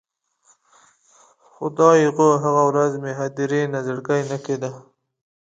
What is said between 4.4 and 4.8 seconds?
کیده